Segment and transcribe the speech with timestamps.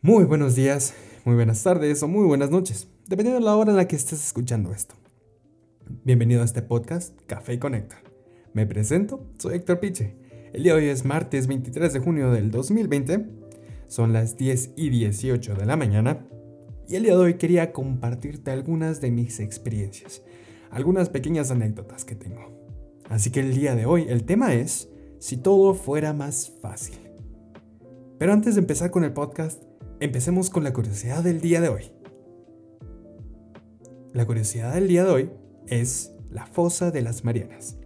[0.00, 0.94] Muy buenos días,
[1.24, 4.24] muy buenas tardes o muy buenas noches, dependiendo de la hora en la que estés
[4.24, 4.94] escuchando esto.
[6.04, 8.00] Bienvenido a este podcast Café Conecta.
[8.52, 10.14] Me presento, soy Héctor Piche.
[10.52, 13.26] El día de hoy es martes 23 de junio del 2020,
[13.88, 16.28] son las 10 y 18 de la mañana
[16.88, 20.22] y el día de hoy quería compartirte algunas de mis experiencias,
[20.70, 22.70] algunas pequeñas anécdotas que tengo.
[23.08, 24.88] Así que el día de hoy el tema es
[25.18, 27.00] si todo fuera más fácil.
[28.16, 29.64] Pero antes de empezar con el podcast,
[30.00, 31.90] empecemos con la curiosidad del día de hoy.
[34.12, 35.30] La curiosidad del día de hoy
[35.66, 37.78] es la fosa de las Marianas.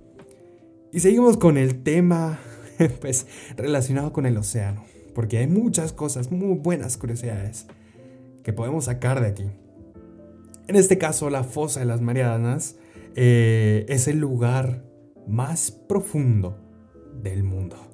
[0.92, 2.38] Y seguimos con el tema
[3.00, 7.66] pues relacionado con el océano, porque hay muchas cosas, muy buenas curiosidades
[8.42, 9.46] que podemos sacar de aquí.
[10.68, 12.76] En este caso, la fosa de las Marianas
[13.14, 14.84] eh, es el lugar
[15.26, 16.58] más profundo
[17.22, 17.91] del mundo.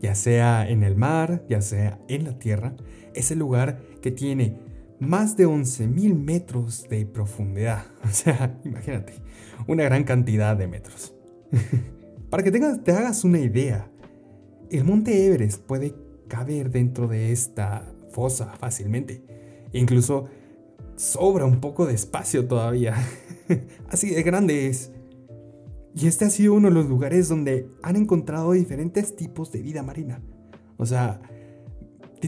[0.00, 2.74] Ya sea en el mar, ya sea en la tierra,
[3.14, 4.58] es el lugar que tiene
[4.98, 7.84] más de 11.000 metros de profundidad.
[8.04, 9.14] O sea, imagínate,
[9.66, 11.14] una gran cantidad de metros.
[12.30, 13.90] Para que tengas, te hagas una idea,
[14.70, 15.94] el monte Everest puede
[16.28, 19.22] caber dentro de esta fosa fácilmente.
[19.72, 20.28] Incluso
[20.96, 22.96] sobra un poco de espacio todavía.
[23.90, 24.92] Así de grande es.
[25.96, 29.82] Y este ha sido uno de los lugares donde han encontrado diferentes tipos de vida
[29.82, 30.20] marina.
[30.76, 31.22] O sea,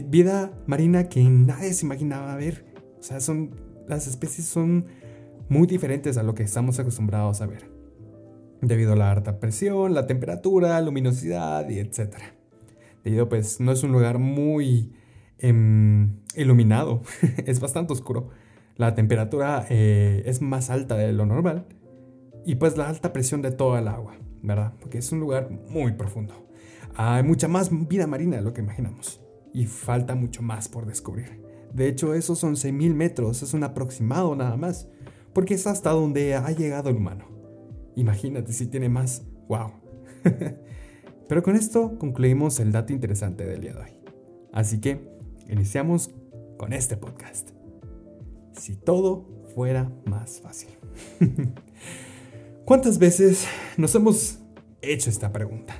[0.07, 2.65] vida marina que nadie se imaginaba ver.
[2.99, 3.51] O sea, son,
[3.87, 4.85] las especies son
[5.49, 7.69] muy diferentes a lo que estamos acostumbrados a ver.
[8.63, 12.15] Debido a la alta presión, la temperatura, luminosidad y etc.
[13.03, 14.93] Debido pues no es un lugar muy
[15.37, 17.03] em, iluminado,
[17.45, 18.31] es bastante oscuro.
[18.77, 21.67] La temperatura eh, es más alta de lo normal
[22.45, 24.73] y pues la alta presión de toda el agua, ¿verdad?
[24.79, 26.47] Porque es un lugar muy profundo.
[26.95, 29.21] Hay mucha más vida marina de lo que imaginamos
[29.53, 31.41] y falta mucho más por descubrir.
[31.73, 34.89] De hecho, esos 11.000 metros es un aproximado nada más,
[35.33, 37.25] porque es hasta donde ha llegado el humano.
[37.95, 39.23] Imagínate si tiene más.
[39.47, 39.71] ¡Wow!
[41.27, 43.91] Pero con esto concluimos el dato interesante del día de hoy.
[44.51, 45.07] Así que
[45.47, 46.11] iniciamos
[46.57, 47.51] con este podcast.
[48.53, 50.69] Si todo fuera más fácil.
[52.65, 53.47] ¿Cuántas veces
[53.77, 54.39] nos hemos
[54.81, 55.75] hecho esta pregunta?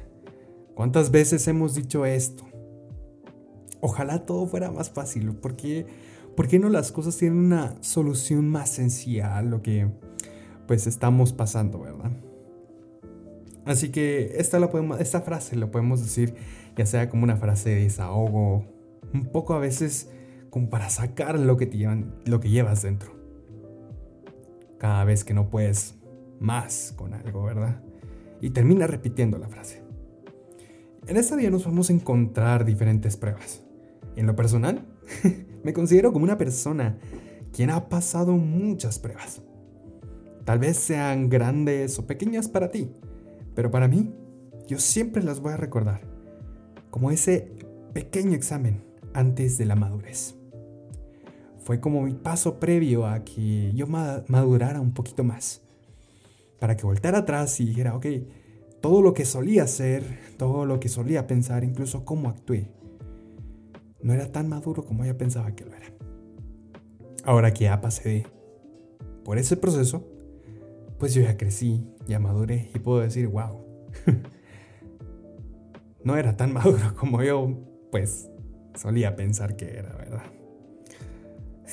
[0.75, 2.45] ¿Cuántas veces hemos dicho esto?
[3.81, 5.85] Ojalá todo fuera más fácil, porque
[6.35, 9.87] ¿por qué no las cosas tienen una solución más sencilla a lo que
[10.67, 12.11] pues estamos pasando, verdad?
[13.65, 16.33] Así que esta, la podemos, esta frase lo podemos decir
[16.79, 18.65] ya sea como una frase de desahogo,
[19.13, 20.09] un poco a veces
[20.49, 23.11] como para sacar lo que, te llevan, lo que llevas dentro.
[24.77, 25.95] Cada vez que no puedes
[26.39, 27.81] más con algo, ¿verdad?
[28.41, 29.83] Y termina repitiendo la frase.
[31.07, 33.63] En esta día nos vamos a encontrar diferentes pruebas.
[34.15, 34.85] En lo personal,
[35.63, 36.97] me considero como una persona
[37.51, 39.41] quien ha pasado muchas pruebas.
[40.45, 42.91] Tal vez sean grandes o pequeñas para ti,
[43.55, 44.13] pero para mí,
[44.67, 46.01] yo siempre las voy a recordar
[46.89, 47.51] como ese
[47.93, 48.83] pequeño examen
[49.13, 50.35] antes de la madurez.
[51.63, 55.61] Fue como mi paso previo a que yo madurara un poquito más
[56.59, 58.05] para que volteara atrás y dijera, ok,
[58.81, 60.03] todo lo que solía hacer,
[60.37, 62.69] todo lo que solía pensar, incluso cómo actué,
[64.01, 65.87] no era tan maduro como yo pensaba que lo era.
[67.23, 68.25] Ahora que ya pasé
[69.25, 70.07] por ese proceso,
[70.97, 73.65] pues yo ya crecí, ya maduré y puedo decir, wow,
[76.03, 77.57] no era tan maduro como yo,
[77.91, 78.29] pues,
[78.75, 80.23] solía pensar que era, ¿verdad?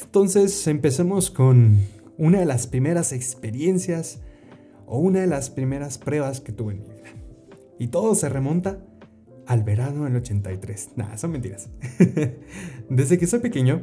[0.01, 1.79] Entonces empecemos con
[2.19, 4.21] una de las primeras experiencias
[4.87, 7.11] o una de las primeras pruebas que tuve en mi vida.
[7.79, 8.79] Y todo se remonta
[9.47, 10.93] al verano del 83.
[10.97, 11.69] Nada, son mentiras.
[12.91, 13.83] Desde que soy pequeño,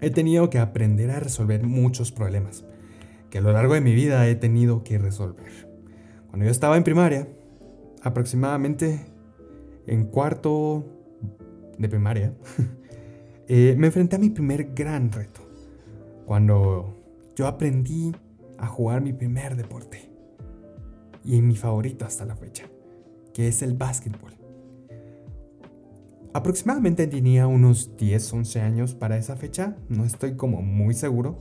[0.00, 2.64] he tenido que aprender a resolver muchos problemas
[3.30, 5.68] que a lo largo de mi vida he tenido que resolver.
[6.28, 7.28] Cuando yo estaba en primaria,
[8.02, 9.00] aproximadamente
[9.86, 10.86] en cuarto
[11.78, 12.34] de primaria,
[13.48, 15.40] eh, me enfrenté a mi primer gran reto.
[16.26, 16.96] Cuando
[17.36, 18.12] yo aprendí
[18.58, 20.10] a jugar mi primer deporte.
[21.24, 22.64] Y mi favorito hasta la fecha,
[23.34, 24.32] que es el básquetbol.
[26.32, 31.38] Aproximadamente tenía unos 10, 11 años para esa fecha, no estoy como muy seguro.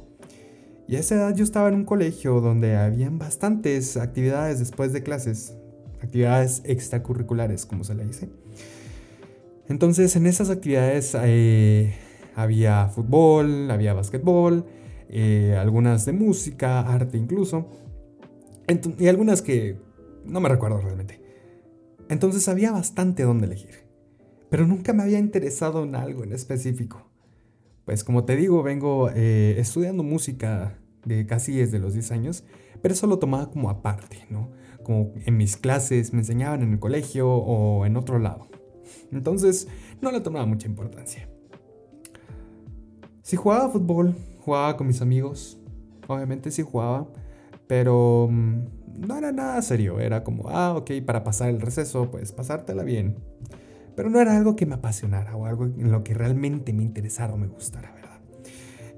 [0.87, 5.03] Y a esa edad yo estaba en un colegio donde habían bastantes actividades después de
[5.03, 5.57] clases,
[6.01, 8.29] actividades extracurriculares, como se le dice.
[9.67, 11.93] Entonces en esas actividades eh,
[12.35, 14.65] había fútbol, había básquetbol,
[15.09, 17.67] eh, algunas de música, arte incluso,
[18.99, 19.79] y algunas que
[20.25, 21.21] no me recuerdo realmente.
[22.09, 23.85] Entonces había bastante donde elegir.
[24.49, 27.11] pero nunca me había interesado en algo en específico.
[27.83, 32.43] Pues como te digo, vengo eh, estudiando música de casi desde los 10 años,
[32.81, 34.51] pero eso lo tomaba como aparte, ¿no?
[34.83, 38.47] Como en mis clases me enseñaban en el colegio o en otro lado.
[39.11, 39.67] Entonces
[40.01, 41.29] no le tomaba mucha importancia.
[43.21, 44.15] Si jugaba fútbol,
[44.47, 45.59] jugaba con mis amigos,
[46.07, 47.05] obviamente sí jugaba,
[47.67, 52.31] pero mm, no era nada serio, era como, ah, ok, para pasar el receso, pues
[52.31, 53.17] pasártela bien.
[53.97, 57.33] Pero no era algo que me apasionara o algo en lo que realmente me interesara
[57.33, 58.21] o me gustara, ¿verdad?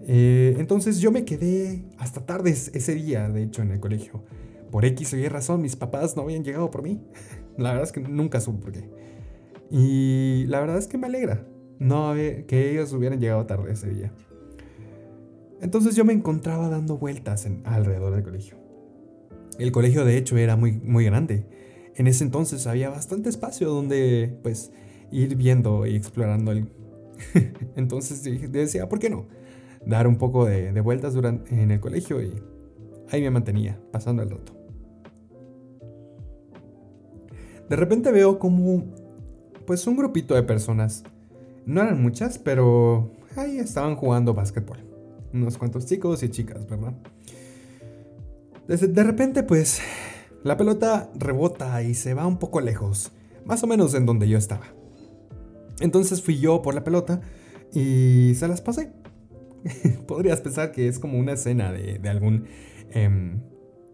[0.03, 4.23] Eh, entonces yo me quedé hasta tarde ese día, de hecho, en el colegio.
[4.69, 7.01] Por X o Y razón, mis papás no habían llegado por mí.
[7.57, 8.87] La verdad es que nunca supe por qué.
[9.71, 11.43] Y la verdad es que me alegra
[11.79, 14.11] no que ellos hubieran llegado tarde ese día.
[15.61, 18.57] Entonces yo me encontraba dando vueltas alrededor del colegio.
[19.57, 21.45] El colegio de hecho era muy, muy grande.
[21.95, 24.71] En ese entonces había bastante espacio donde pues
[25.11, 26.69] ir viendo y explorando el...
[27.75, 29.27] entonces decía, ¿por qué no?
[29.85, 32.41] Dar un poco de, de vueltas durante, en el colegio y
[33.09, 34.53] ahí me mantenía, pasando el rato.
[37.69, 38.85] De repente veo como
[39.65, 41.03] pues un grupito de personas,
[41.65, 44.88] no eran muchas, pero ahí estaban jugando básquetbol.
[45.33, 46.93] Unos cuantos chicos y chicas, ¿verdad?
[48.67, 49.81] de repente pues
[50.43, 53.11] la pelota rebota y se va un poco lejos,
[53.45, 54.67] más o menos en donde yo estaba.
[55.79, 57.21] Entonces fui yo por la pelota
[57.73, 58.91] y se las pasé.
[60.07, 62.45] Podrías pensar que es como una escena de, algún...
[62.91, 63.41] Em,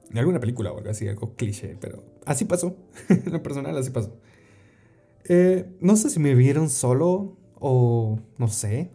[0.10, 2.76] de alguna película o algo así, algo cliché, pero así pasó.
[3.10, 4.18] en lo personal así pasó.
[5.28, 8.92] Eh, no sé si me vieron solo o no sé.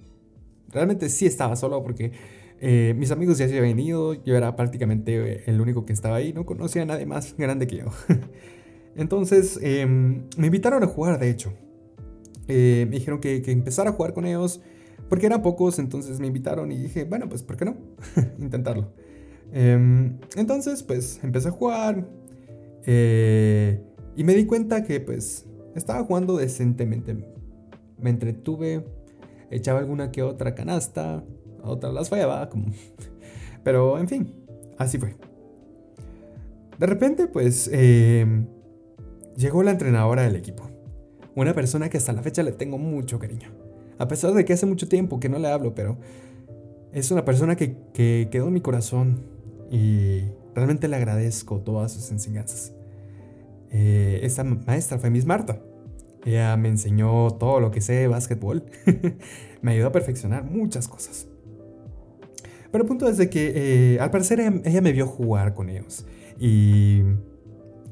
[0.73, 2.13] Realmente sí estaba solo porque
[2.61, 4.15] eh, mis amigos ya se habían ido.
[4.25, 6.33] Yo era prácticamente el único que estaba ahí.
[6.33, 7.87] No conocía a nadie más grande que yo.
[8.97, 11.53] Entonces em, me invitaron a jugar, de hecho.
[12.49, 14.61] Eh, me dijeron que, que, empezara a jugar con ellos
[15.09, 15.79] porque eran pocos.
[15.79, 17.77] Entonces me invitaron y dije, bueno, pues ¿por qué no?
[18.39, 18.93] Intentarlo.
[19.53, 22.07] Em, entonces, pues empecé a jugar.
[22.87, 27.17] y me di cuenta que pues estaba jugando decentemente.
[27.99, 28.85] Me entretuve,
[29.51, 31.25] echaba alguna que otra canasta,
[31.63, 32.67] a otras las fallaba, como...
[33.65, 34.35] pero en fin,
[34.79, 35.17] así fue.
[36.79, 38.27] De repente, pues, eh,
[39.37, 40.71] llegó la entrenadora del equipo.
[41.35, 43.51] Una persona que hasta la fecha le tengo mucho cariño.
[43.99, 45.99] A pesar de que hace mucho tiempo que no le hablo, pero
[46.93, 49.21] es una persona que, que quedó en mi corazón
[49.71, 50.23] y
[50.55, 52.73] realmente le agradezco todas sus enseñanzas.
[53.71, 55.61] Eh, esta maestra fue Miss Marta.
[56.25, 58.65] Ella me enseñó todo lo que sé de básquetbol.
[59.63, 61.27] me ayudó a perfeccionar muchas cosas.
[62.71, 63.53] Pero el punto es de que
[63.95, 66.07] eh, al parecer ella, me vio jugar con ellos.
[66.39, 67.03] Y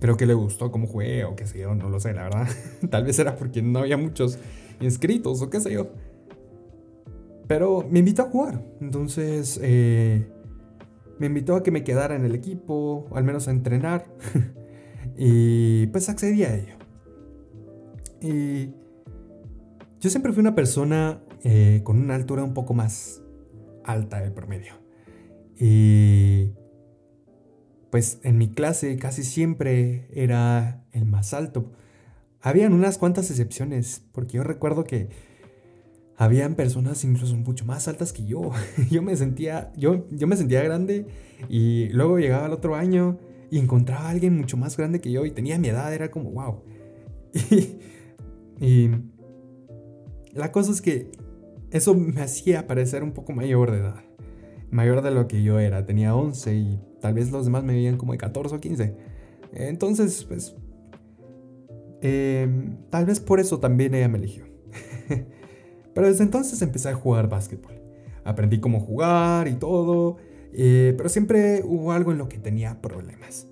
[0.01, 2.49] creo que le gustó cómo jugué o qué sé yo, no lo sé, la verdad.
[2.91, 4.39] Tal vez era porque no había muchos
[4.81, 5.91] inscritos o qué sé yo.
[7.49, 8.63] Pero me invitó a jugar.
[8.81, 10.29] Entonces eh,
[11.19, 14.07] me invitó a que me quedara en el equipo, o al menos a entrenar.
[15.21, 16.78] Y pues accedí a ello.
[18.21, 18.75] Y
[20.01, 23.23] yo siempre fui una persona eh, con una altura un poco más
[23.85, 24.75] alta del promedio.
[25.59, 26.53] Y
[27.91, 31.73] pues en mi clase casi siempre era el más alto.
[32.41, 35.09] Habían unas cuantas excepciones, porque yo recuerdo que
[36.17, 38.51] habían personas incluso mucho más altas que yo.
[38.91, 41.07] Yo me sentía, yo, yo me sentía grande
[41.49, 43.19] y luego llegaba el otro año
[43.51, 46.31] y encontraba a alguien mucho más grande que yo y tenía mi edad, era como,
[46.33, 46.63] wow.
[47.51, 47.79] Y,
[50.33, 51.11] la cosa es que
[51.71, 54.05] eso me hacía parecer un poco mayor de edad,
[54.71, 57.97] mayor de lo que yo era, tenía 11 y tal vez los demás me veían
[57.97, 58.97] como de 14 o 15.
[59.53, 60.57] Entonces, pues,
[62.01, 64.45] em, tal vez por eso también ella me eligió.
[65.95, 67.75] Pero desde entonces empecé a jugar básquetbol.
[68.25, 70.17] Aprendí cómo jugar y todo.
[70.53, 73.49] Eh, pero siempre hubo algo en lo que tenía problemas.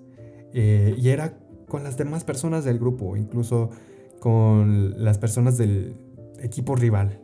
[0.53, 1.37] Eh, y era
[1.67, 3.69] con las demás personas del grupo, incluso
[4.19, 5.95] con las personas del
[6.39, 7.19] equipo rival.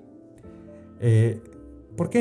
[0.99, 1.41] Eh,
[1.95, 2.19] ¿Por qué?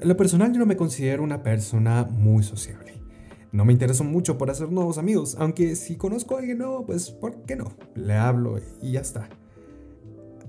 [0.00, 2.94] En lo personal yo no me considero una persona muy sociable.
[3.52, 7.10] No me intereso mucho por hacer nuevos amigos, aunque si conozco a alguien nuevo, pues
[7.10, 7.72] ¿por qué no?
[7.94, 9.28] Le hablo y ya está.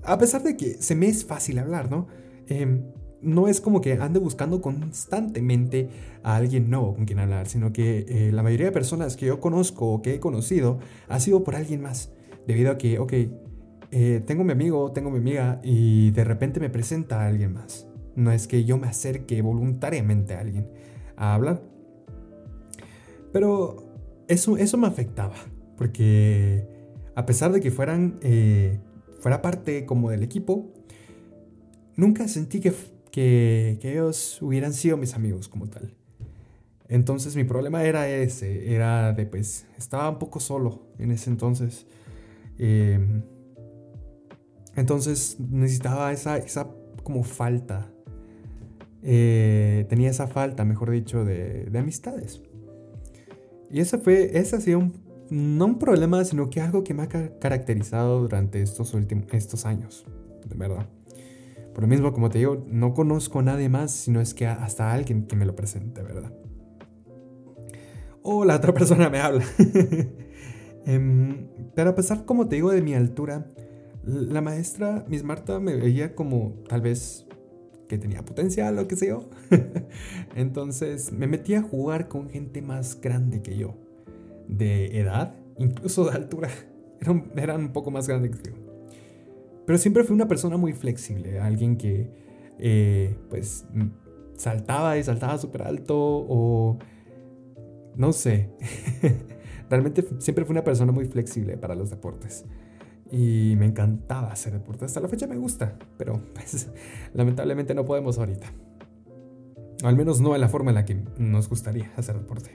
[0.03, 2.07] A pesar de que se me es fácil hablar, ¿no?
[2.47, 2.81] Eh,
[3.21, 5.89] no es como que ande buscando constantemente
[6.23, 9.39] a alguien nuevo con quien hablar, sino que eh, la mayoría de personas que yo
[9.39, 12.11] conozco o que he conocido ha sido por alguien más.
[12.47, 13.13] Debido a que, ok,
[13.91, 17.87] eh, tengo mi amigo, tengo mi amiga y de repente me presenta a alguien más.
[18.15, 20.69] No es que yo me acerque voluntariamente a alguien
[21.17, 21.61] a hablar.
[23.33, 23.85] Pero
[24.27, 25.35] eso, eso me afectaba,
[25.77, 26.65] porque
[27.15, 28.79] a pesar de que fueran, eh,
[29.19, 30.71] fuera parte como del equipo,
[31.95, 32.73] nunca sentí que,
[33.11, 35.93] que, que ellos hubieran sido mis amigos como tal.
[36.89, 41.85] Entonces mi problema era ese, era de pues estaba un poco solo en ese entonces.
[42.57, 43.21] Em,
[44.75, 46.67] entonces necesitaba esa, esa
[47.03, 47.91] como falta.
[49.03, 52.41] Eh, tenía esa falta, mejor dicho, de, de amistades.
[53.69, 54.93] Y ese fue, ese ha sido un,
[55.29, 60.05] no un problema, sino que algo que me ha caracterizado durante estos últimos, estos años,
[60.45, 60.87] de verdad.
[61.73, 64.91] Por lo mismo, como te digo, no conozco a nadie más, sino es que hasta
[64.91, 66.33] alguien que me lo presente, ¿verdad?
[68.23, 69.45] O la otra persona me habla.
[70.87, 73.45] Em, pero a pesar, como te digo, de mi altura,
[74.05, 77.27] la maestra, Miss Marta, me veía como tal vez
[77.89, 79.29] que tenía potencial o qué sé yo.
[80.35, 83.75] Entonces me metí a jugar con gente más grande que yo,
[84.47, 86.49] de edad, incluso de altura.
[87.35, 88.55] Eran, un poco más grandes que yo.
[89.65, 92.09] Pero siempre fui una persona muy flexible, alguien que
[92.59, 93.65] eh, pues
[94.37, 96.79] saltaba y saltaba súper alto o
[97.97, 98.51] no sé.
[99.69, 102.45] Realmente siempre fui una persona muy flexible para los deportes.
[103.11, 104.85] Y me encantaba hacer deporte.
[104.85, 106.69] Hasta la fecha me gusta, pero pues,
[107.13, 108.47] lamentablemente no podemos ahorita.
[109.83, 112.51] al menos no en la forma en la que nos gustaría hacer deporte.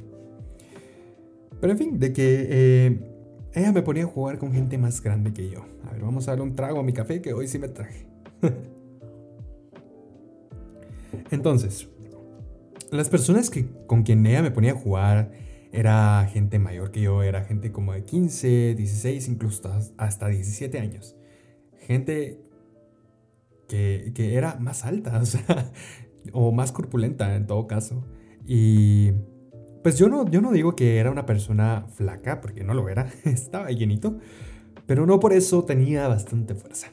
[1.60, 3.12] Pero en fin, de que eh,
[3.54, 5.64] ella me ponía a jugar con gente más grande que yo.
[5.86, 8.06] A ver, vamos a darle un trago a mi café que hoy sí me traje.
[11.30, 11.88] Entonces,
[12.90, 15.32] las personas que, con quien ella me ponía a jugar
[15.72, 21.16] era gente mayor que yo, era gente como de 15, 16, incluso hasta 17 años.
[21.78, 22.38] Gente
[23.68, 25.72] que, que era más alta, o, sea,
[26.32, 28.04] o más corpulenta en todo caso.
[28.46, 29.12] Y
[29.82, 33.10] pues yo no, yo no digo que era una persona flaca, porque no lo era,
[33.24, 34.18] estaba llenito,
[34.86, 36.88] pero no por eso tenía bastante fuerza.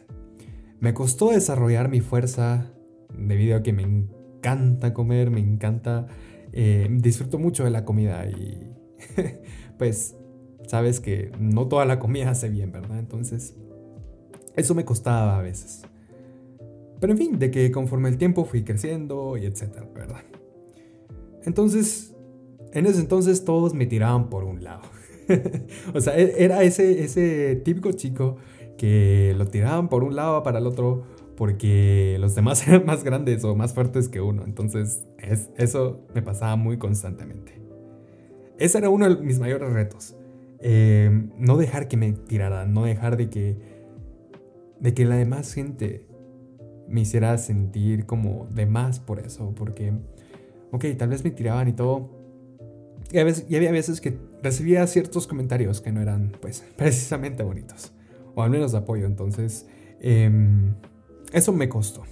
[0.80, 2.72] Me costó desarrollar mi fuerza
[3.14, 6.08] debido a que me encanta comer, me encanta,
[6.54, 8.69] eh, disfruto mucho de la comida y
[9.78, 10.16] pues
[10.68, 13.00] sabes que no toda la comida hace bien, ¿verdad?
[13.00, 13.56] Entonces,
[14.56, 15.84] eso me costaba a veces.
[17.00, 20.22] Pero en fin, de que conforme el tiempo fui creciendo y etcétera, ¿verdad?
[21.44, 22.16] Entonces,
[22.74, 24.82] en ese entonces todos me tiraban por un lado.
[25.94, 28.38] o sea, e-, era ese, ese típico chico
[28.78, 31.04] que lo tiraban por un lado para el otro
[31.36, 34.44] porque los demás eran más grandes o más fuertes que uno.
[34.44, 37.69] Entonces, es, eso me pasaba muy constantemente.
[38.60, 40.16] Ese era uno de mis mayores retos.
[40.60, 43.58] Eh, no dejar que me tiraran, no dejar de que,
[44.80, 46.06] de que la demás gente
[46.90, 49.94] me hiciera sentir como de más por eso, porque,
[50.72, 52.10] ok, tal vez me tiraban y todo.
[53.12, 57.94] Y, había veces que recibía ciertos comentarios que no eran, pues, precisamente bonitos,
[58.36, 59.68] o al menos de apoyo, entonces,
[60.02, 60.74] em,
[61.32, 62.04] eso me costó.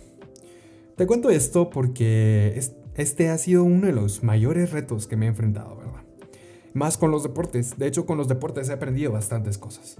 [0.95, 2.59] Te cuento esto porque
[2.95, 6.06] este ha sido uno de los mayores retos que me he enfrentado, ¿verdad?
[6.77, 7.77] Más con los deportes.
[7.77, 9.97] De hecho, con los deportes he aprendido bastantes cosas.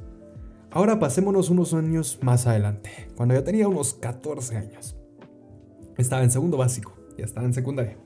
[0.72, 4.96] Ahora pasémonos unos años más adelante, cuando yo tenía unos 14 años.
[5.98, 7.98] Estaba en segundo básico, ya estaba en secundaria.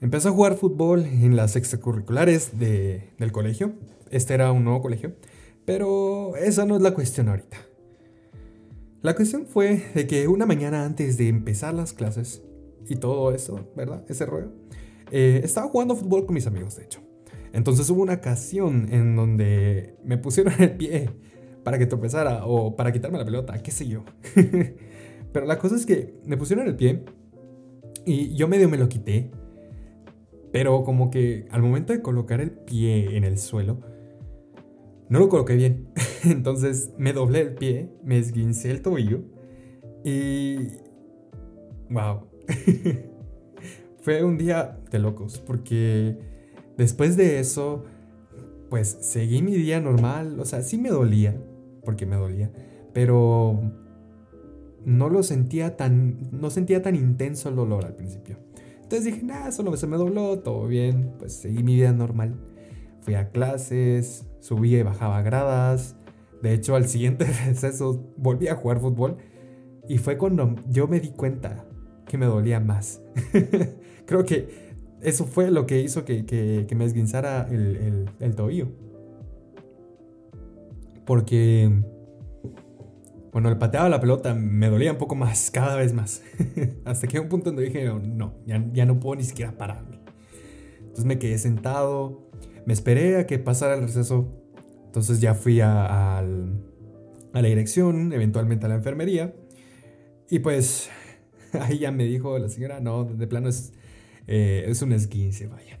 [0.00, 3.72] Empecé a jugar fútbol en las extracurriculares del colegio.
[4.10, 5.16] Este era un nuevo colegio,
[5.64, 7.56] pero esa no es la cuestión ahorita.
[9.00, 12.42] La cuestión fue de que una mañana antes de empezar las clases
[12.88, 14.04] y todo eso, ¿verdad?
[14.08, 14.52] Ese rollo,
[15.10, 17.00] eh, estaba jugando fútbol con mis amigos, de hecho.
[17.52, 21.10] Entonces hubo una ocasión en donde me pusieron el pie
[21.62, 24.04] para que tropezara o para quitarme la pelota, qué sé yo.
[25.32, 27.04] Pero la cosa es que me pusieron el pie
[28.04, 29.30] y yo medio me lo quité.
[30.50, 33.80] Pero como que al momento de colocar el pie en el suelo,
[35.08, 35.88] no lo coloqué bien.
[36.24, 39.20] Entonces me doblé el pie, me esguincé el tobillo
[40.04, 40.68] y...
[41.90, 42.28] ¡Wow!
[44.00, 46.18] Fue un día de locos porque
[46.76, 47.84] Después de eso,
[48.70, 50.38] pues seguí mi día normal.
[50.40, 51.38] O sea, sí me dolía,
[51.84, 52.50] porque me dolía,
[52.92, 53.60] pero
[54.84, 58.38] no lo sentía tan, no sentía tan intenso el dolor al principio.
[58.82, 62.36] Entonces dije, nada, solo se me dobló, todo bien, pues seguí mi vida normal.
[63.00, 65.96] Fui a clases, subía y bajaba gradas.
[66.42, 69.16] De hecho, al siguiente receso volví a jugar fútbol
[69.88, 71.64] y fue cuando yo me di cuenta
[72.06, 73.02] que me dolía más.
[74.06, 74.71] Creo que
[75.02, 78.68] eso fue lo que hizo que, me esguinzara el, el, tobillo.
[81.04, 81.70] Porque,
[83.32, 86.22] bueno, el pateaba la pelota me dolía un poco más, cada vez más.
[86.84, 89.98] Hasta que un punto donde dije, no, ya, ya no puedo ni siquiera pararme.
[90.78, 92.30] Entonces me quedé sentado,
[92.64, 94.28] me esperé a que pasara el receso.
[94.86, 96.60] Entonces ya fui al,
[97.32, 99.34] a la dirección, eventualmente a la enfermería.
[100.30, 100.90] Y pues
[101.60, 103.72] ahí ya me dijo la señora, no, de plano es,
[104.26, 105.80] eh, es un esguince, vaya.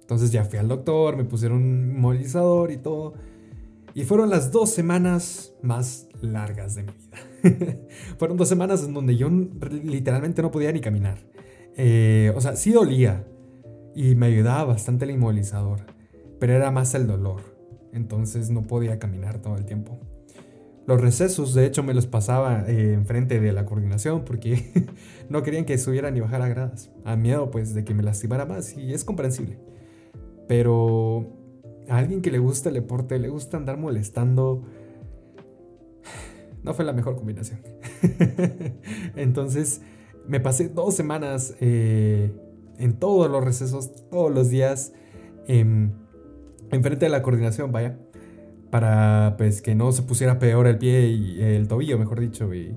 [0.00, 3.14] Entonces ya fui al doctor, me pusieron un molizador y todo.
[3.94, 7.78] Y fueron las dos semanas más largas de mi vida.
[8.18, 11.18] fueron dos semanas en donde yo literalmente no podía ni caminar.
[11.76, 13.26] Eh, o sea, sí dolía
[13.94, 15.80] y me ayudaba bastante el inmovilizador,
[16.38, 17.40] pero era más el dolor.
[17.92, 20.00] Entonces no podía caminar todo el tiempo.
[20.86, 24.72] Los recesos, de hecho, me los pasaba eh, enfrente de la coordinación porque
[25.28, 26.90] no querían que subiera ni bajara gradas.
[27.04, 29.58] A miedo, pues, de que me lastimara más y es comprensible.
[30.48, 31.30] Pero
[31.88, 34.64] a alguien que le gusta el deporte, le gusta andar molestando,
[36.64, 37.60] no fue la mejor combinación.
[39.16, 39.82] Entonces,
[40.26, 42.32] me pasé dos semanas eh,
[42.78, 44.92] en todos los recesos, todos los días,
[45.46, 47.98] enfrente de la coordinación, vaya
[48.72, 52.74] para pues que no se pusiera peor el pie y el tobillo, mejor dicho, y,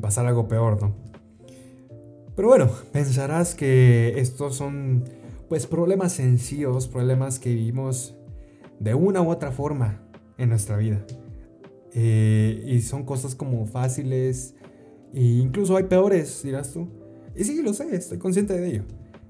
[0.00, 0.92] pasara algo peor, ¿no?
[2.34, 5.04] Pero bueno, pensarás que estos son
[5.48, 8.16] pues problemas sencillos, problemas que vivimos
[8.80, 10.02] de una u otra forma
[10.36, 11.06] en nuestra vida.
[11.94, 14.56] Eh, y son cosas como fáciles
[15.14, 16.88] e incluso hay peores, dirás tú.
[17.36, 18.82] Y sí, lo sé, estoy consciente de ello.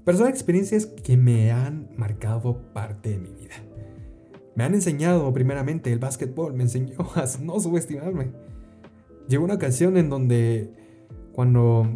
[0.07, 3.68] Pero son experiencias que me han marcado parte de mi vida.
[4.59, 8.33] Me han enseñado primeramente el básquetbol, me enseñó a no subestimarme.
[9.29, 10.73] Llegó una ocasión en donde
[11.31, 11.87] cuando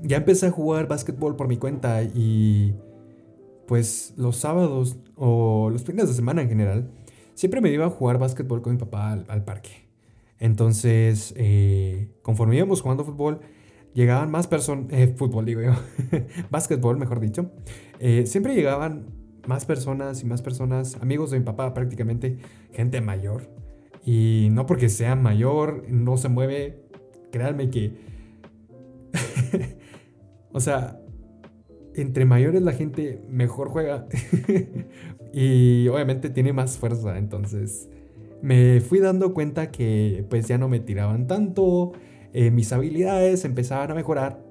[0.00, 2.76] ya empecé a jugar básquetbol por mi cuenta y
[3.66, 6.92] pues los sábados o los fines de semana en general,
[7.34, 9.88] siempre me iba a jugar básquetbol con mi papá al, parque.
[10.38, 13.40] Entonces, eh, conforme íbamos jugando fútbol,
[13.92, 15.72] llegaban más personas, eh, fútbol digo yo,
[16.52, 17.50] básquetbol mejor dicho,
[17.98, 22.38] eh, siempre llegaban más personas y más personas, amigos de mi papá prácticamente,
[22.72, 23.50] gente mayor.
[24.04, 26.84] Y no porque sea mayor, no se mueve,
[27.32, 27.92] créanme que...
[30.52, 31.00] o sea,
[31.94, 34.06] entre mayores la gente mejor juega.
[35.32, 37.88] y obviamente tiene más fuerza, entonces
[38.42, 41.92] me fui dando cuenta que pues ya no me tiraban tanto,
[42.32, 44.44] eh, mis habilidades empezaban a mejorar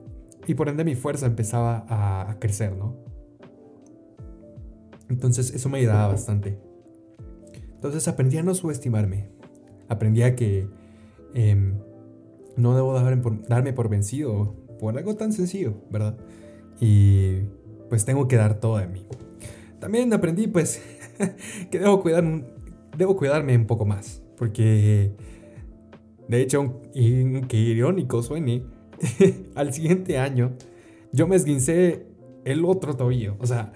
[0.47, 3.14] y por ende mi fuerza empezaba a crecer, ¿no?
[5.09, 6.59] Entonces eso me ayudaba bastante.
[7.73, 9.29] Entonces aprendí a no subestimarme.
[9.87, 10.67] Aprendí a que
[11.33, 11.75] em,
[12.57, 16.17] no debo darme por, vencido por algo tan sencillo, ¿verdad?
[16.79, 17.41] Y
[17.89, 19.05] pues tengo que dar todo de mí.
[19.79, 20.81] También aprendí pues
[21.71, 22.23] que debo, cuidar,
[22.97, 24.23] debo cuidarme un poco más.
[24.37, 25.11] Porque
[26.27, 28.63] de hecho, y que irónico suene,
[29.55, 30.53] al siguiente año
[31.11, 32.07] yo me esguincé
[32.45, 33.35] el otro tobillo.
[33.39, 33.73] O sea,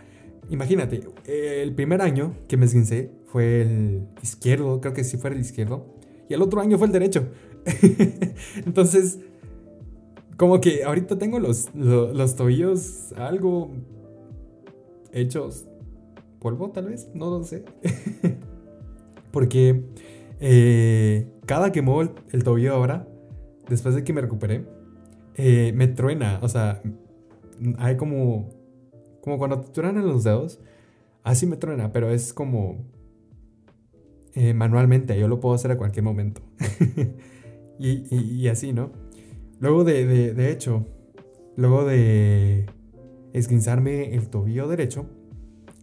[0.49, 5.39] Imagínate, el primer año que me esguincé fue el izquierdo, creo que sí fue el
[5.39, 5.85] izquierdo,
[6.27, 7.27] y el otro año fue el derecho.
[8.65, 9.19] Entonces,
[10.37, 13.71] como que ahorita tengo los, los, tobillos algo
[15.11, 15.67] hechos
[16.39, 17.65] polvo, tal vez, no lo sé.
[19.31, 19.83] Porque
[20.39, 23.07] eh, cada que muevo el, tobillo ahora,
[23.67, 24.65] después de que me recuperé,
[25.35, 26.81] eh, me truena, o sea,
[27.77, 28.58] hay como
[29.21, 30.59] como cuando te truenan los dedos,
[31.23, 32.85] así me truena, pero es como
[34.35, 36.41] eh, manualmente, yo lo puedo hacer a cualquier momento.
[37.79, 38.91] y, así, ¿no?
[39.59, 40.85] Luego de, de, hecho,
[41.55, 42.65] luego de
[43.33, 45.07] esguinzarme el tobillo derecho,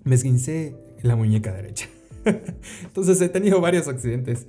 [0.05, 1.88] me esguincé la muñeca derecha.
[2.85, 4.46] Entonces he tenido varios accidentes.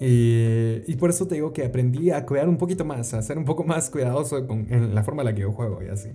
[0.00, 3.44] Y, por eso te digo que aprendí a cuidar un poquito más, a ser un
[3.44, 6.10] poco más cuidadoso con, en la forma en la que yo juego y así.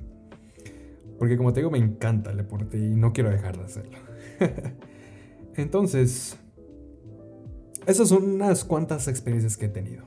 [1.23, 3.97] Porque como te digo, me encanta el deporte y no quiero dejar de hacerlo.
[5.55, 6.35] Entonces,
[7.87, 10.03] esas son unas cuantas experiencias que he tenido.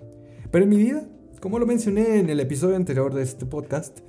[0.51, 1.09] Pero en mi vida,
[1.41, 4.01] como lo mencioné en el episodio anterior de este podcast,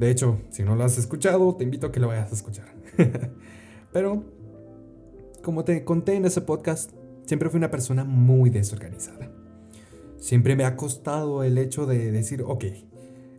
[0.00, 2.74] de hecho, si no lo has escuchado, te invito a que lo vayas a escuchar.
[3.92, 4.24] Pero,
[5.44, 6.90] como te conté en ese podcast,
[7.24, 9.30] siempre fui una persona muy desorganizada.
[10.16, 12.64] Siempre me ha costado el hecho de decir, ok,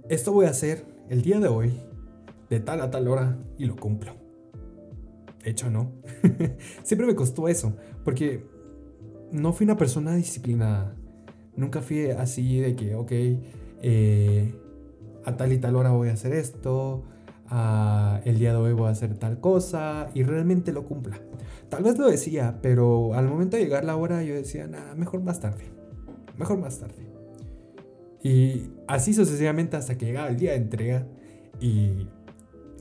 [0.07, 1.88] esto voy a hacer el día de hoy
[2.49, 4.15] de tal a tal hora y lo cumplo.
[5.43, 5.91] De hecho, no.
[6.83, 8.45] Siempre me costó eso, porque
[9.31, 10.95] no fui una persona disciplinada.
[11.55, 13.11] Nunca fui así de que, ok,
[13.81, 14.55] eh,
[15.25, 17.03] a tal y tal hora voy a hacer esto,
[18.25, 21.19] el día de hoy voy a hacer tal cosa y realmente lo cumpla.
[21.69, 25.21] Tal vez lo decía, pero al momento de llegar la hora yo decía, nada, mejor
[25.21, 25.63] más tarde,
[26.37, 27.07] mejor más tarde.
[28.21, 31.07] Y así sucesivamente hasta que llegaba el día de entrega
[31.59, 32.07] y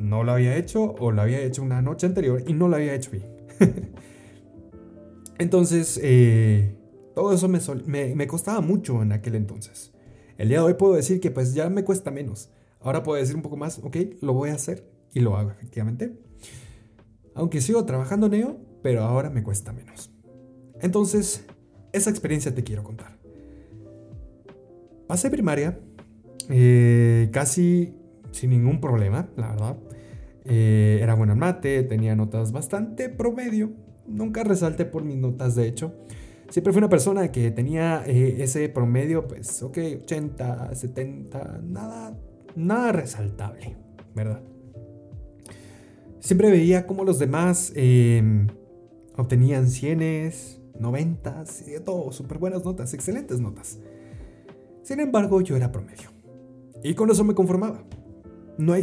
[0.00, 2.94] no lo había hecho o lo había hecho una noche anterior y no lo había
[2.94, 3.26] hecho bien.
[5.38, 6.74] Entonces, eh,
[7.14, 9.92] Todo eso me, costaba mucho en aquel entonces.
[10.36, 12.50] El día de hoy puedo decir que pues ya me cuesta menos.
[12.80, 16.16] Ahora puedo decir un poco más, ok, lo voy a hacer y lo hago efectivamente.
[17.34, 20.12] Aunque sigo trabajando en ello, pero ahora me cuesta menos.
[20.80, 21.44] Entonces,
[21.92, 23.18] esa experiencia te quiero contar.
[25.08, 25.80] Pasé primaria
[26.48, 27.94] eh, casi
[28.30, 29.76] sin ningún problema, la verdad.
[30.44, 33.72] Eh, era bueno en mate, tenía notas bastante promedio.
[34.06, 35.94] Nunca resalté por mis notas, de hecho.
[36.50, 42.18] Siempre fui una persona que tenía eh, ese promedio, pues, ok, 80, 70, nada,
[42.56, 43.76] nada resaltable,
[44.14, 44.40] ¿verdad?
[46.20, 48.48] Siempre veía como los demás em,
[49.16, 53.78] obtenían cienes, noventas y de todo, súper buenas notas, excelentes notas.
[54.82, 56.10] Sin embargo, yo era promedio.
[56.82, 57.84] Y con eso me conformaba.
[58.58, 58.74] No,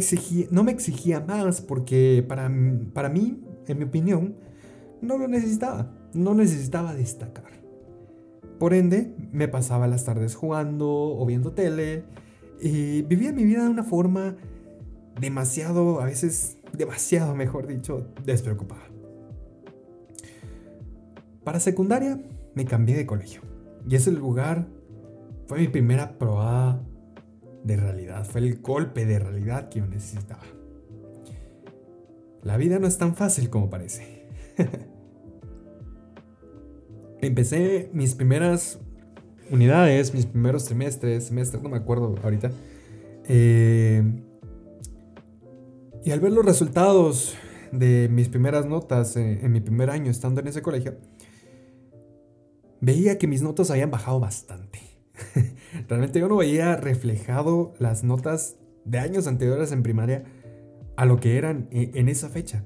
[0.50, 2.50] no me exigía más porque para,
[2.92, 4.36] para mí, en mi opinión,
[5.02, 5.92] no lo necesitaba.
[6.14, 7.52] No necesitaba destacar.
[8.58, 12.04] Por ende, me pasaba las tardes jugando o viendo tele
[12.60, 14.36] y vivía mi vida de una forma
[15.20, 18.82] demasiado, a veces demasiado, mejor dicho, despreocupada.
[21.44, 22.20] Para secundaria
[22.54, 23.42] me cambié de colegio
[23.88, 24.66] y ese lugar
[25.46, 26.82] fue mi primera probada
[27.66, 30.42] de realidad, fue el golpe de realidad que yo necesitaba.
[32.42, 34.24] La vida no es tan fácil como parece.
[37.20, 38.78] Empecé mis primeras
[39.50, 42.52] unidades, mis primeros trimestres, semestres, no me acuerdo ahorita.
[43.28, 44.02] Eh,
[46.04, 47.34] y al ver los resultados
[47.72, 50.98] de mis primeras notas en, en mi primer año estando en ese colegio,
[52.80, 54.85] veía que mis notas habían bajado bastante.
[55.88, 60.24] Realmente yo no veía reflejado las notas de años anteriores en primaria
[60.96, 62.64] a lo que eran e, en esa fecha.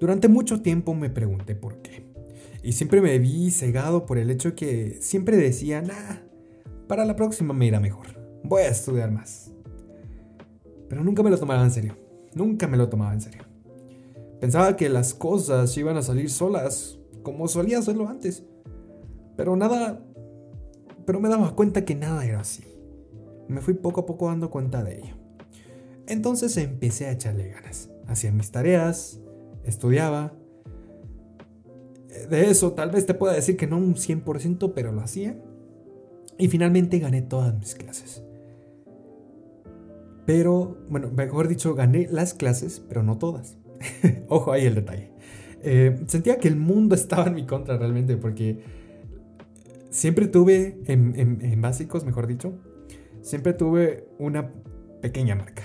[0.00, 2.06] Durante mucho tiempo me pregunté por qué.
[2.62, 6.16] Y siempre me vi cegado por el hecho que siempre decía, nah,
[6.86, 8.06] para la próxima me irá mejor.
[8.44, 9.52] Voy a estudiar más.
[10.88, 11.96] Pero nunca me lo tomaba en serio.
[12.34, 13.42] Nunca me lo tomaba en serio.
[14.40, 18.44] Pensaba que las cosas iban a salir solas, como solía hacerlo antes.
[19.36, 20.04] Pero nada
[21.08, 22.64] pero me daba cuenta que nada era así.
[23.48, 25.14] Me fui poco a poco dando cuenta de ello.
[26.06, 27.88] Entonces empecé a echarle ganas.
[28.06, 29.18] Hacía mis tareas,
[29.64, 30.34] estudiaba.
[32.28, 35.42] De eso tal vez te pueda decir que no un 100%, pero lo hacía.
[36.36, 38.22] Y finalmente gané todas mis clases.
[40.26, 43.56] Pero, bueno, mejor dicho, gané las clases, pero no todas.
[44.28, 45.10] Ojo ahí el detalle.
[45.62, 48.77] Eh, sentía que el mundo estaba en mi contra realmente porque
[49.90, 52.54] siempre tuve, en, básicos, mejor dicho,
[53.20, 54.52] siempre tuve una
[55.00, 55.62] pequeña marca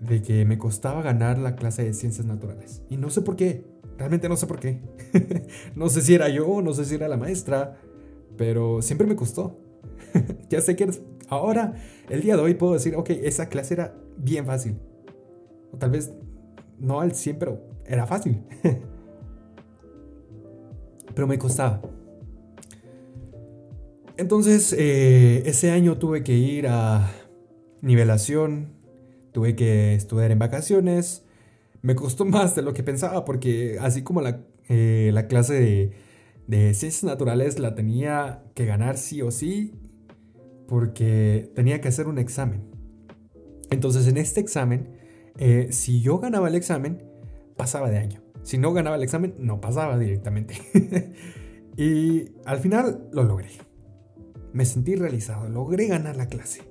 [0.00, 2.82] de que me costaba ganar la clase de ciencias naturales.
[2.90, 3.64] Y no sé por qué,
[3.98, 4.80] realmente no sé por qué.
[5.74, 7.78] no sé si era yo, no sé si era la maestra,
[8.36, 9.58] pero siempre me costó.
[10.50, 10.88] ya sé que
[11.28, 11.74] ahora,
[12.08, 14.78] el día de hoy puedo decir, ok, esa clase era bien fácil.
[15.72, 16.12] O tal vez
[16.78, 18.42] no al 100, pero era fácil.
[21.14, 21.80] pero me costaba.
[24.18, 27.12] Entonces, eh, ese año tuve que ir a
[27.82, 28.72] nivelación,
[29.32, 31.24] tuve que estudiar en vacaciones.
[31.82, 35.92] Me costó más de lo que pensaba porque así como la, eh, clase
[36.48, 39.74] de, ciencias naturales la tenía que ganar sí o sí
[40.68, 42.62] porque tenía que hacer un examen.
[43.70, 44.96] Entonces en este examen,
[45.38, 47.02] eh, si yo ganaba el examen,
[47.56, 48.22] pasaba de año.
[48.42, 50.54] Si no ganaba el examen, no pasaba directamente.
[51.76, 53.65] y al final lo logré.
[54.56, 56.62] Me sentí realizado, logré ganar la clase.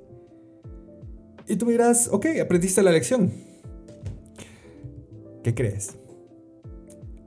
[1.48, 3.32] Y tú dirás, ok, aprendiste la lección.
[5.44, 5.96] ¿Qué crees?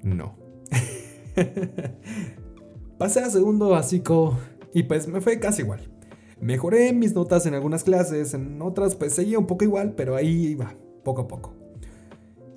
[0.02, 0.36] No.
[2.98, 4.36] Pasé a segundo básico
[4.74, 5.92] y pues me fue casi igual.
[6.40, 10.48] Mejoré mis notas en algunas clases, en otras pues seguía un poco igual, pero ahí
[10.48, 11.54] iba, poco a poco.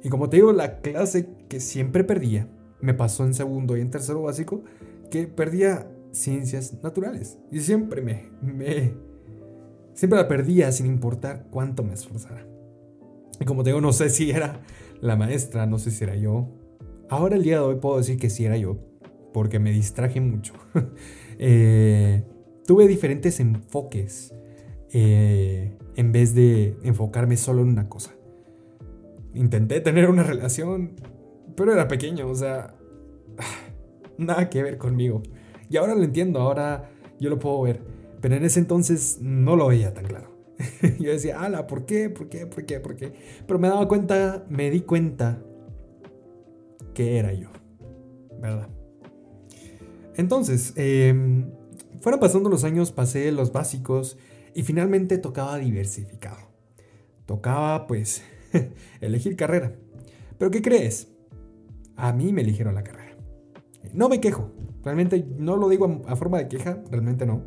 [0.04, 2.48] Y como te digo, la clase que siempre perdía,
[2.80, 4.64] me pasó en segundo y en tercero básico,
[5.12, 7.38] que perdía ciencias naturales.
[7.52, 8.94] Y siempre me, me,
[9.94, 12.46] siempre la perdía sin importar cuánto me esforzara.
[13.40, 14.62] Y como te digo, no sé si era
[15.02, 16.50] la maestra, no sé si era yo.
[17.10, 18.78] Ahora el día de hoy puedo decir que sí era yo,
[19.34, 20.54] porque me distraje mucho.
[21.44, 22.24] Eh,
[22.68, 24.32] tuve diferentes enfoques
[24.92, 28.12] eh, en vez de enfocarme solo en una cosa.
[29.34, 30.92] Intenté tener una relación,
[31.56, 32.76] pero era pequeño, o sea,
[34.20, 35.24] nada que ver conmigo.
[35.72, 37.82] Y ahora lo entiendo, ahora yo lo puedo ver.
[38.20, 40.30] Pero en ese entonces no lo veía tan claro.
[41.00, 42.10] yo decía, ala, ¿por qué?
[42.10, 42.46] ¿Por qué?
[42.46, 42.82] ¿Por qué?
[42.82, 43.14] ¿Por qué?
[43.48, 45.42] Pero me daba cuenta, me di cuenta
[46.94, 47.50] que era yo.
[48.42, 48.68] ¿Verdad?
[50.16, 51.50] Entonces, em,
[52.02, 54.18] fueron pasando los años, pasé los básicos
[54.54, 56.50] y finalmente tocaba diversificado.
[57.26, 58.24] Tocaba, pues,
[59.00, 59.74] elegir carrera.
[60.38, 61.08] Pero ¿qué crees?
[61.96, 63.16] A mí me eligieron la carrera.
[63.94, 64.52] No me quejo.
[64.84, 67.44] Realmente no lo digo a, forma de queja, realmente no.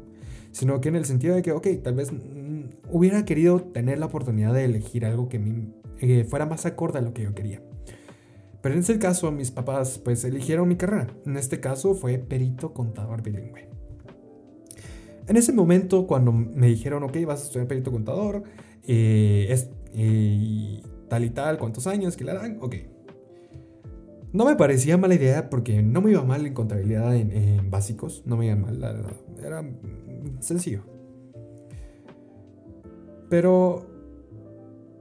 [0.52, 4.06] Sino que en el sentido de que, ok, tal vez mm, hubiera querido tener la
[4.06, 5.40] oportunidad de elegir algo que
[6.00, 7.62] eh, fuera más acorde a lo que yo quería.
[8.60, 11.08] Pero en ese caso, mis papás pues eligieron mi carrera.
[11.26, 13.68] En este caso fue perito contador bilingüe.
[15.26, 18.42] En ese momento, cuando me dijeron, ok, vas a estudiar perito contador,
[18.86, 22.74] eh, es, eh, tal y tal, cuántos años, que la harán, ok.
[24.34, 28.36] No me parecía mala idea porque no me iba mal en contabilidad en, básicos, no
[28.36, 29.06] me iba mal.
[29.40, 29.64] Era
[30.40, 30.82] sencillo.
[33.30, 33.86] Pero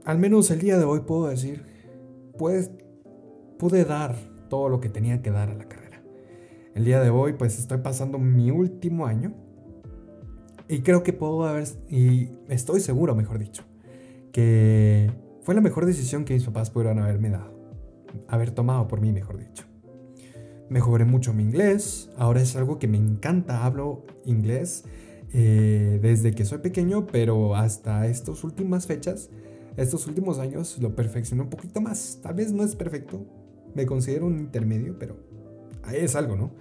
[0.04, 1.64] al menos el día de hoy puedo decir,
[2.38, 2.70] pues
[3.58, 4.14] pude dar
[4.48, 6.00] todo lo que tenía que dar a la carrera.
[6.76, 9.34] El día de hoy pues estoy pasando mi último año
[10.68, 13.64] y creo que puedo haber, y estoy seguro, mejor dicho,
[14.30, 15.10] que
[15.42, 17.53] fue la mejor decisión que mis papás pudieron haberme dado,
[18.28, 19.64] haber tomado por mí, mejor dicho.
[20.68, 24.84] Mejoré mucho mi inglés, ahora es algo que me encanta, hablo inglés
[25.32, 29.30] eh, desde que soy pequeño, pero hasta estas últimas fechas,
[29.76, 32.20] estos últimos años lo perfeccioné un poquito más.
[32.22, 33.26] Tal vez no es perfecto,
[33.74, 35.16] me considero un intermedio, pero
[35.82, 36.52] ahí es algo, ¿no?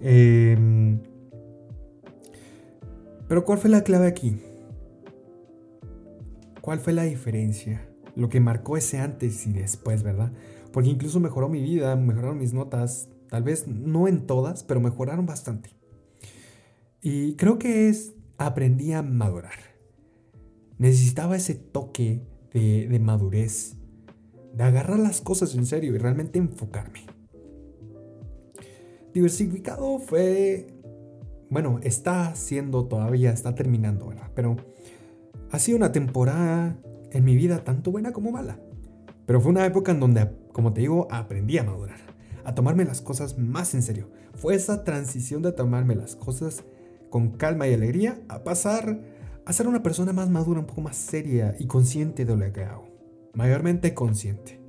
[0.00, 0.98] Eh,
[3.28, 4.36] pero ¿cuál fue la clave aquí?
[6.60, 7.88] ¿Cuál fue la diferencia?
[8.14, 10.32] Lo que marcó ese antes y después, ¿verdad?
[10.72, 15.26] Porque incluso mejoró mi vida, mejoraron mis notas, tal vez no en todas, pero mejoraron
[15.26, 15.70] bastante.
[17.00, 19.52] Y creo que es, aprendí a madurar.
[20.78, 23.76] Necesitaba ese toque de, de madurez,
[24.54, 27.06] de agarrar las cosas en serio y realmente enfocarme.
[29.12, 30.66] Diversificado fue
[31.52, 34.30] bueno, está siendo todavía, está terminando, ¿verdad?
[34.34, 34.56] Pero
[35.50, 36.78] ha sido una temporada
[37.10, 38.58] en mi vida tanto buena como mala.
[39.26, 42.00] Pero fue una época en donde, como te digo, aprendí a madurar,
[42.44, 44.10] a tomarme las cosas más en serio.
[44.34, 46.64] Fue esa transición de tomarme las cosas
[47.10, 49.00] con calma y alegría a pasar
[49.44, 52.64] a ser una persona más madura, un poco más seria y consciente de lo que
[52.64, 52.88] hago.
[53.34, 54.60] Mayormente consciente.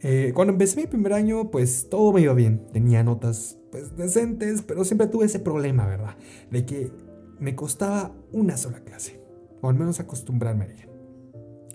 [0.00, 2.66] Eh, cuando empecé mi primer año, pues todo me iba bien.
[2.72, 6.16] Tenía notas pues decentes, pero siempre tuve ese problema, ¿verdad?
[6.50, 6.90] De que
[7.38, 9.20] me costaba una sola clase,
[9.60, 10.88] o al menos acostumbrarme a ella.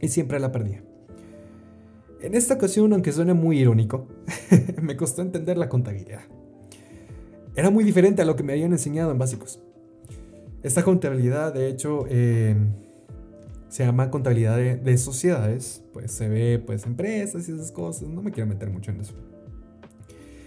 [0.02, 0.84] Y siempre la perdía.
[2.21, 4.08] En esta ocasión, aunque suene muy irónico,
[4.82, 6.21] me costó entender la contabilidad.
[7.56, 9.60] Era muy diferente a lo que me habían enseñado en básicos.
[10.63, 12.56] Esta contabilidad, de hecho, eh,
[13.69, 15.84] se llama contabilidad de, sociedades.
[15.93, 18.08] Pues se ve, pues, empresas y esas cosas.
[18.10, 19.13] No me quiero meter mucho en eso.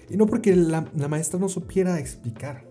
[0.08, 2.64] Y no porque la, maestra no supiera explicar.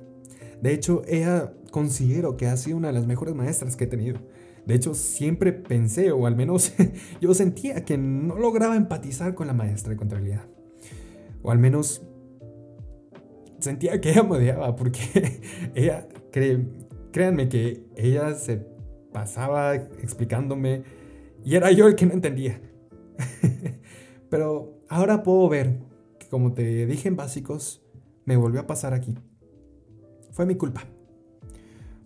[0.61, 4.19] De hecho, ella considero que ha sido una de las mejores maestras que he tenido.
[4.65, 6.73] De hecho, siempre pensé, o al menos
[7.21, 10.47] yo sentía que no lograba empatizar con la maestra de contabilidad.
[11.41, 12.03] O al menos
[13.59, 15.41] sentía que ella me odiaba porque
[15.75, 16.07] ella,
[17.11, 18.65] créanme que ella se
[19.11, 20.83] pasaba explicándome
[21.43, 22.61] y era yo el que no entendía.
[24.29, 25.89] Pero ahora puedo ver
[26.29, 27.83] como te dije en básicos,
[28.25, 29.17] me volvió a pasar aquí.
[30.31, 30.83] Fue mi culpa.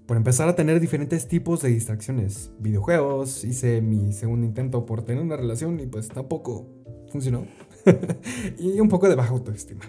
[0.05, 2.51] Por empezar a tener diferentes tipos de distracciones.
[2.59, 6.67] Videojuegos, hice mi segundo intento por tener una relación y pues tampoco
[7.09, 7.45] funcionó.
[8.59, 9.81] y un poco de baja autoestima.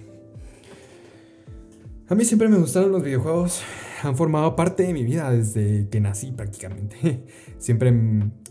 [2.09, 3.63] A mí siempre me gustaron los videojuegos.
[4.03, 7.25] Han formado parte de mi vida desde que nací prácticamente.
[7.59, 7.89] Siempre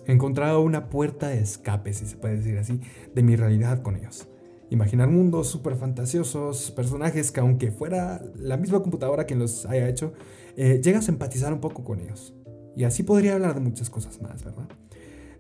[0.08, 2.82] he encontrado una puerta de escape, si se puede decir así,
[3.14, 4.28] de mi realidad con ellos
[4.74, 10.14] imaginar mundos súper fantasiosos, personajes que aunque fuera la misma computadora quien los haya hecho,
[10.58, 12.34] eh, llegas a empatizar un poco con ellos.
[12.76, 14.68] Y así podría hablar de muchas cosas más, ¿verdad?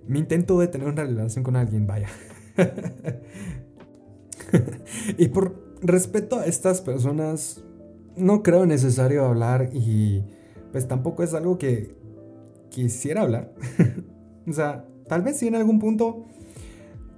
[0.07, 2.07] Mi intento de tener una relación con alguien, vaya.
[5.17, 7.63] y por respeto a estas personas,
[8.15, 10.23] no creo necesario hablar y
[10.71, 11.95] pues tampoco es algo que
[12.69, 13.53] quisiera hablar.
[14.47, 16.27] o sea, tal vez sí en algún punto,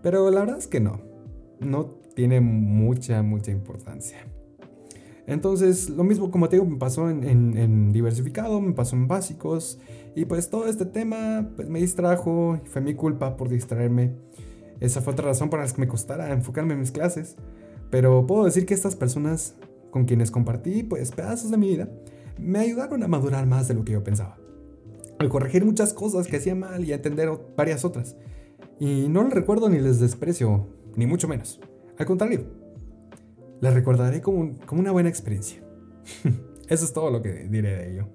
[0.02, 1.02] pero la verdad es que no.
[1.60, 4.18] No tiene mucha, mucha importancia.
[5.28, 9.80] Entonces, lo mismo como te digo, me pasó en, diversificado, me pasó en básicos,
[10.16, 14.14] y pues todo este tema pues, me distrajo, y fue mi culpa por distraerme.
[14.80, 17.36] Esa fue otra razón por la que me costara enfocarme en mis clases.
[17.90, 19.56] Pero puedo decir que estas personas
[19.90, 21.90] con quienes compartí pues pedazos de mi vida
[22.38, 24.38] me ayudaron a madurar más de lo que yo pensaba.
[25.20, 28.18] Al corregir muchas cosas que hacía mal y a entender varias otras.
[28.80, 31.62] Y no les recuerdo ni les desprecio, ni mucho menos.
[31.98, 32.46] Al contrario,
[33.62, 35.64] la recordaré como, como una buena experiencia.
[36.68, 38.10] Eso es todo lo que diré de ello.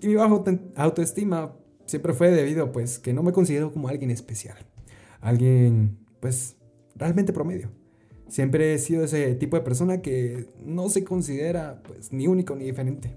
[0.00, 4.58] Y mi bajo autoestima siempre fue debido pues que no me considero como alguien especial.
[5.20, 6.56] Alguien pues
[6.94, 7.70] realmente promedio.
[8.28, 12.64] Siempre he sido ese tipo de persona que no se considera pues ni único ni
[12.64, 13.16] diferente.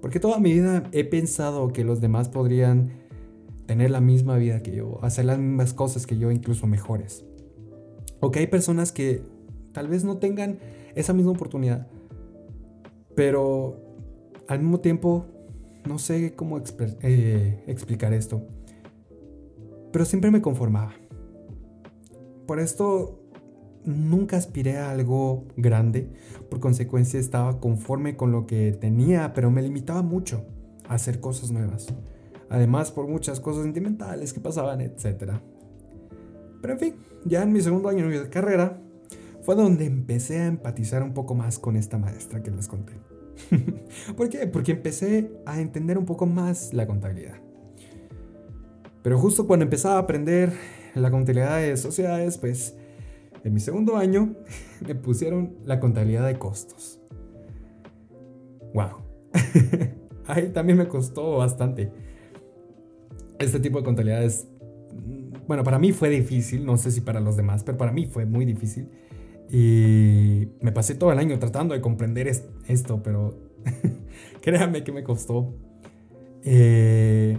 [0.00, 2.90] Porque toda mi vida he pensado que los demás podrían
[3.66, 7.24] tener la misma vida que yo, hacer las mismas cosas que yo, incluso mejores.
[8.20, 9.22] O que hay personas que
[9.72, 10.58] tal vez no tengan
[10.94, 11.86] esa misma oportunidad,
[13.14, 13.76] pero
[14.48, 15.26] al mismo tiempo
[15.86, 16.60] no sé cómo
[17.02, 18.42] eh, explicar esto,
[19.92, 20.94] pero siempre me conformaba.
[22.46, 23.20] Por esto
[23.84, 26.12] nunca aspiré a algo grande,
[26.50, 30.44] por consecuencia estaba conforme con lo que tenía, pero me limitaba mucho
[30.88, 31.86] a hacer cosas nuevas.
[32.48, 35.40] Además por muchas cosas sentimentales que pasaban, etc.
[36.66, 38.82] Pero en fin, ya en mi segundo año de carrera
[39.42, 42.94] fue donde empecé a empatizar un poco más con esta maestra que les conté.
[44.16, 44.48] ¿Por qué?
[44.48, 47.36] Porque empecé a entender un poco más la contabilidad.
[49.04, 50.52] Pero justo cuando empezaba a aprender
[50.96, 52.74] la contabilidad de sociedades, pues
[53.44, 54.34] en mi segundo año
[54.88, 56.98] me pusieron la contabilidad de costos.
[58.74, 59.04] ¡Wow!
[60.26, 61.92] Ahí también me costó bastante.
[63.38, 64.48] Este tipo de contabilidad es...
[65.46, 68.26] Bueno, para mí fue difícil, no sé si para los demás, pero para mí fue
[68.26, 68.88] muy difícil.
[69.50, 73.38] Y me pasé todo el año tratando de comprender esto, pero
[74.40, 75.54] créanme que me costó.
[76.42, 77.38] Eh,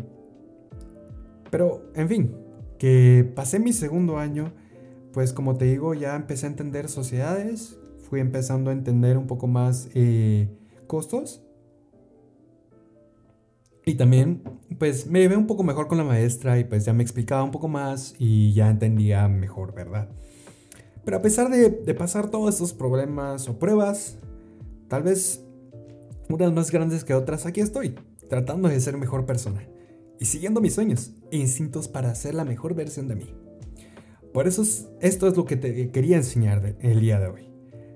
[1.50, 2.36] pero, en fin,
[2.78, 4.54] que pasé mi segundo año,
[5.14, 7.78] pues como te digo, ya empecé a entender sociedades,
[8.10, 10.50] fui empezando a entender un poco más eh,
[10.88, 11.47] costos.
[13.88, 14.42] Y también,
[14.80, 17.52] pues me llevé un poco mejor con la maestra y pues ya me explicaba un
[17.52, 20.10] poco más y ya entendía mejor, ¿verdad?
[21.06, 24.18] Pero a pesar de, pasar todos estos problemas o pruebas,
[24.90, 25.42] tal vez
[26.28, 27.96] unas más grandes que otras, aquí estoy,
[28.30, 29.66] tratando de ser mejor persona
[30.20, 33.34] y siguiendo mis sueños e instintos para ser la mejor versión de mí.
[34.34, 34.64] Por eso
[35.00, 37.50] esto es lo que te quería enseñar el día de hoy.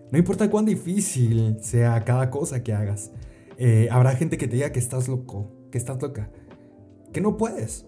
[0.10, 3.12] No importa cuán difícil sea cada cosa que hagas,
[3.58, 6.30] eh, habrá gente que te diga que estás loco, que estás loca,
[7.12, 7.86] que no puedes.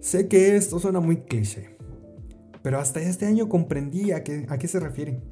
[0.00, 1.76] Sé que esto suena muy cliché,
[2.62, 5.24] pero hasta este año comprendí a qué, a qué se refieren.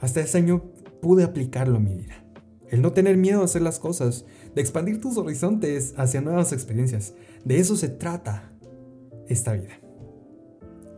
[0.00, 2.24] Hasta este año pude aplicarlo en mi vida.
[2.68, 7.14] El no tener miedo a hacer las cosas, de expandir tus horizontes hacia nuevas experiencias.
[7.44, 8.52] De eso se trata
[9.28, 9.80] esta vida.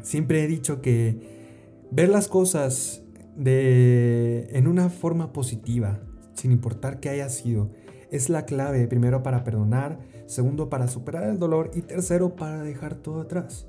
[0.03, 1.21] Siempre he dicho que
[1.90, 3.03] ver las cosas
[3.37, 6.01] de, en una forma positiva,
[6.35, 7.71] sin importar qué haya sido,
[8.11, 12.94] es la clave primero para perdonar, segundo para superar el dolor y tercero para dejar
[12.97, 13.66] todo atrás.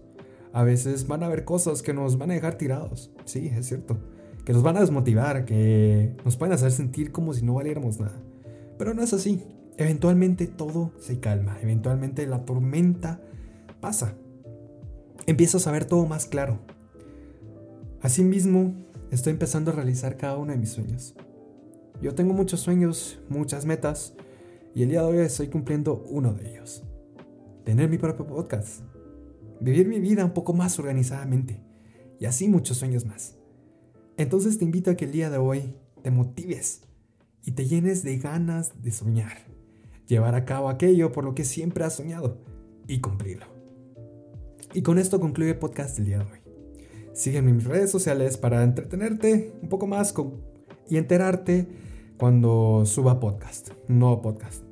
[0.51, 3.97] A veces van a haber cosas que nos van a dejar tirados, sí, es cierto,
[4.45, 8.21] que nos van a desmotivar, que nos pueden hacer sentir como si no valiéramos nada.
[8.77, 9.43] Pero no es así.
[9.77, 13.21] Eventualmente todo se calma, eventualmente la tormenta
[13.79, 14.15] pasa.
[15.25, 16.59] Empiezas a ver todo más claro.
[18.01, 18.73] Asimismo,
[19.11, 21.15] estoy empezando a realizar cada uno de mis sueños.
[22.01, 24.15] Yo tengo muchos sueños, muchas metas,
[24.73, 26.83] y el día de hoy estoy cumpliendo uno de ellos.
[27.63, 28.81] Tener mi propio podcast
[29.59, 31.61] vivir mi vida un poco más organizadamente
[32.19, 33.37] y así muchos sueños más.
[34.17, 36.81] Entonces te invito a que el día de hoy te motives
[37.43, 39.37] y te llenes de ganas de soñar,
[40.07, 42.41] llevar a cabo aquello por lo que siempre has soñado
[42.87, 43.45] y cumplirlo.
[44.73, 46.39] Y con esto concluye el podcast del día de hoy.
[47.13, 50.13] Sígueme en mis redes sociales para entretenerte un poco más
[50.89, 51.67] y enterarte
[52.19, 54.63] cuando suba podcast, nuevo podcast.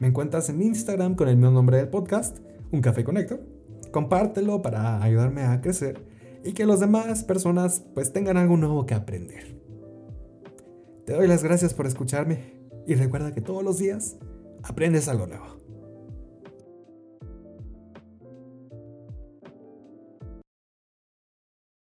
[0.00, 2.38] Me encuentras en Instagram con el mismo nombre del podcast,
[2.72, 3.40] Un Café Conecto
[3.94, 6.04] compártelo para ayudarme a crecer
[6.42, 9.56] y que las demás personas pues tengan algo nuevo que aprender.
[11.06, 12.56] Te doy las gracias por escucharme
[12.88, 14.16] y recuerda que todos los días
[14.64, 15.63] aprendes algo nuevo.